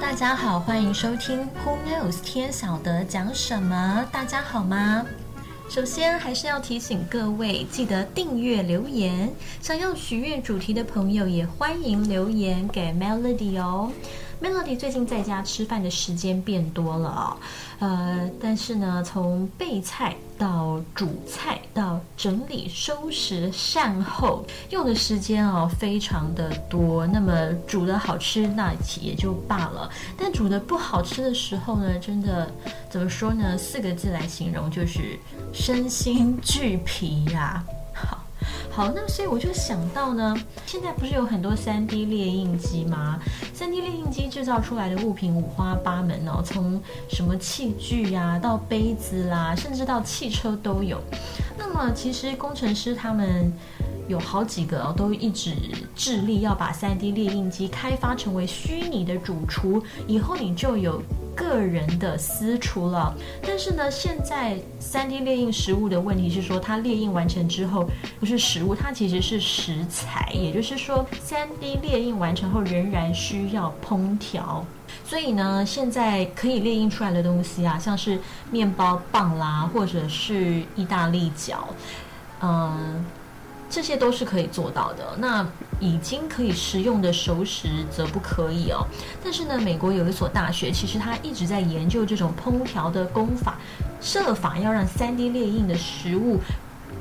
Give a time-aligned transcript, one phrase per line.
[0.00, 4.06] 大家好，欢迎收听 Who Knows 天晓得讲什么？
[4.12, 5.06] 大家好吗？
[5.70, 9.30] 首先还是要提醒各位，记得订阅留言。
[9.62, 13.90] 想要许愿主题的朋友，也欢迎留言给 Melody 哦。
[14.42, 17.36] Melody 最近在家吃饭的时间变多了哦，
[17.78, 27.06] 呃，但是呢，从备菜到煮菜到整理收拾善后，用的时间哦非常的多。
[27.06, 32.52] 那么煮的好吃那也就罢了，但煮的不好吃的时候呢，真的
[32.90, 33.56] 怎么说呢？
[33.56, 35.18] 四个字来形容就是
[35.54, 37.64] 身心俱疲呀。
[38.76, 43.18] 好，那所以我就想到呢，现在不是有很多三 D 列印机吗？
[43.54, 51.00] 三 D 列印机制造出来的物品五花八门哦，从什么器具呀，到杯子啦，甚至到汽车都有。
[51.56, 53.50] 那么其实工程师他们。
[54.08, 55.52] 有好几个哦，都一直
[55.96, 61.02] 致力要把 3D 列印机开发成为虚拟的主厨，以后你就有
[61.36, 63.14] 个人的私厨了。
[63.46, 74.64] 但是呢，现在 3D 列印食物的问题是说，它列印完成之后不是食物，它其实是食材，也就是说，3D 列印完成后仍然需要烹调。
[75.04, 78.18] 所以呢，现在可以列印出来的东西啊，像是
[78.50, 81.68] 面包棒啦，或者是意大利角，
[82.40, 83.04] 嗯。
[83.76, 85.14] 这些都是可以做到的。
[85.18, 85.46] 那
[85.78, 88.86] 已经可以食用的熟食则不可以哦。
[89.22, 93.58] 但是呢，美国有一所大学，其实他一直在研究这种烹调的功法，
[94.00, 96.40] 设法要让 3D 列印的食物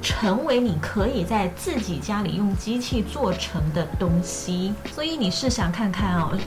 [0.00, 4.72] 成为你可以在自己家里用机器做成的东西。
[4.94, 6.38] 所以你试想看看哦，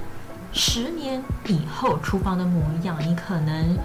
[0.52, 3.78] 十年以后厨房的模样，你可能。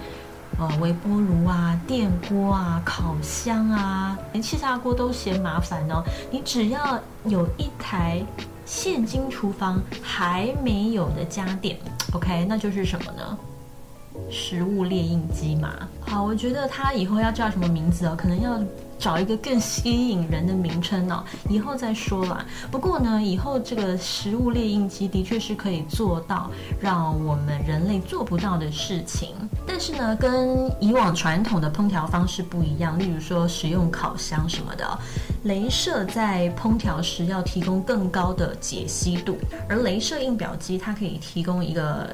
[0.61, 6.03] 呃，微波炉啊，电锅啊，烤箱啊，连气炸锅都嫌麻烦哦。
[6.29, 8.21] 你只要有一台
[8.63, 11.79] 现金厨房还没有的家电
[12.13, 13.37] ，OK，那就是什么呢？
[14.29, 15.73] 食物猎印机嘛。
[16.01, 18.15] 好，我觉得它以后要叫什么名字哦？
[18.15, 18.59] 可能要。
[19.01, 22.45] 找一个更吸引人的名称呢，以后再说啦。
[22.69, 29.29] 不过呢，以后这个食物列印机的确是可以做到让我们人类做不到的事情。
[29.65, 34.99] 但是呢，跟以往传统的烹调方式不一样，例如说使用烤箱什么的，
[35.43, 39.35] 镭射在烹调时要提供更高的解析度，
[39.67, 42.07] 而镭射印表机它可以提供一个。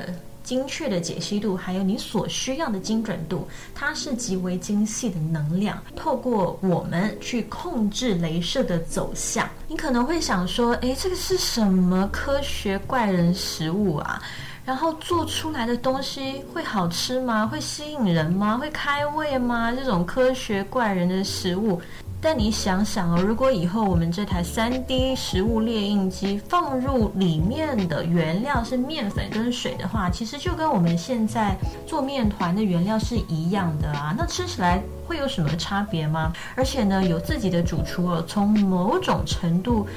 [0.48, 5.78] 精确的解析度，还有你所需要的精准度，它是极为精细的能量。
[5.94, 14.22] 透过我们去控制镭射的走向，你可能会想说：“诶，这个是什么科学怪人食物啊？
[14.68, 17.48] 然后做出来的东西会好吃吗？
[17.48, 18.58] 会吸引人吗？
[18.58, 19.72] 会开胃吗？
[19.72, 21.82] 这种科学怪人的食物。”
[22.20, 34.14] 但你想想哦，如果以后我们这台三 D 食物列印机放入里面的原料是面粉跟水的话，其实就跟我们现在做面团的原料是一样的啊。
[34.18, 36.34] 那吃起来会有什么差别吗？
[36.56, 39.88] 而且呢，有自己的主厨哦，从某种程度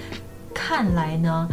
[0.54, 1.48] 看来呢。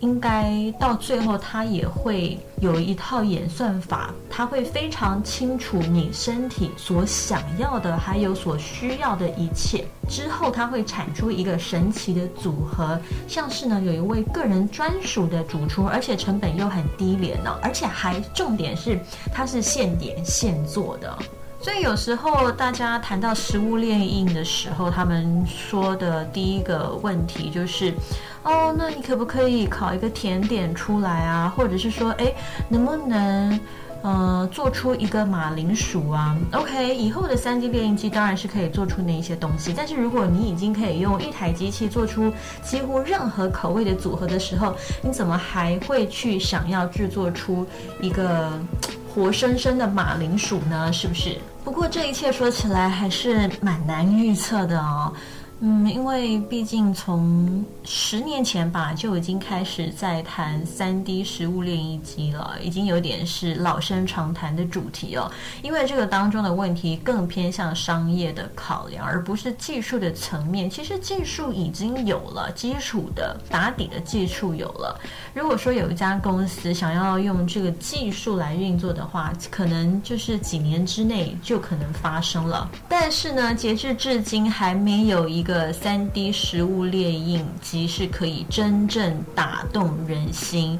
[0.00, 9.84] 应该到最后，他也会有一套演算法，他会非常清楚你身体所想要的，还有所需要的一切。
[10.08, 18.98] 之后，他会产出一个神奇的组合，像是呢有一位个人专属的主厨，而且成本又很低廉呢，而且还重点是
[19.32, 21.16] 它是现点现做的。
[21.62, 27.92] 所以有时候大家谈到食物链印的时候，他们说的第一个问题就是，
[28.42, 31.52] 哦，那你可不可以烤一个甜点出来啊？
[31.54, 32.32] 或者是说，哎，
[32.70, 33.60] 能不能，
[34.02, 42.32] 呃，做出一个马铃薯啊？OK，以后的三 D 列印机当然是可以做出那一些东西，但是如果你已经可以用一台机器做出
[42.62, 47.66] 几乎任何口味的组合的时候，你怎么还会去想要制作出
[48.00, 48.50] 一个？
[49.12, 50.92] 活生生的马铃薯呢？
[50.92, 51.36] 是不是？
[51.64, 55.12] 不过这一切说起来还是蛮难预测的哦。
[55.62, 65.30] 嗯，因为毕竟从十年前吧就已经开始在谈三 D 食物链一机了，已经有点是老生常谈的主题哦。
[65.62, 70.70] 因为这个当中的问题更偏向商业的考量，而不是技术的层面。
[70.70, 74.98] 其实技术已经有了基础的打底的技术有了。
[75.34, 82.66] 如果说有一家公司想要用这个技术来运作的话，可能就是几年之内就可能发生了。
[82.88, 85.49] 但是呢，截至至今还没有一个。
[85.50, 90.78] 个三 D 实物列印机是可以真正打动人心。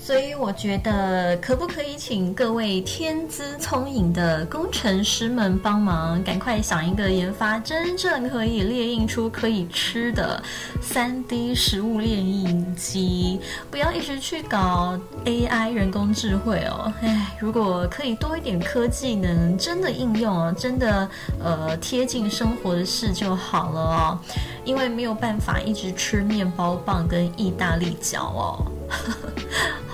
[0.00, 10.42] 所以我觉得，可不可以请各位天资聪颖的工程师们帮忙，赶快想一个研发真正可以列印出可以吃的
[10.80, 13.38] 三 D 食物列印机，
[13.70, 16.90] 不要一直去搞 AI 人工智慧哦。
[17.02, 21.06] 唉，如果可以多一点科技能真的应用哦，真的
[21.38, 24.18] 呃贴近生活的事就好了哦，
[24.64, 28.66] 因为没有办法一直吃面包棒跟意大利饺哦。
[28.88, 29.28] 呵呵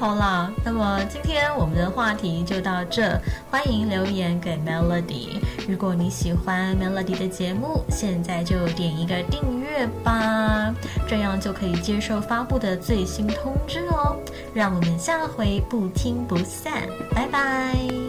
[0.04, 3.18] 好啦，那么今天我们的话题就到这，
[3.50, 5.40] 欢迎留言给 Melody。
[5.66, 10.74] 如果你喜欢 Melody 的节目，现在就点一个订阅吧，
[11.08, 14.14] 这样就可以接受发布的最新通知哦。
[14.52, 16.82] 让我们下回不听不散，
[17.14, 18.03] 拜拜。